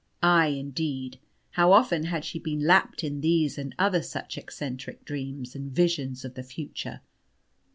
[0.23, 1.19] Ay, indeed,
[1.51, 6.25] how often had she been lapt in these and other such eccentric dreams, and visions
[6.25, 7.01] of the future!